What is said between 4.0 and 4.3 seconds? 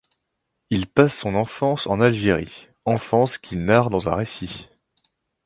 un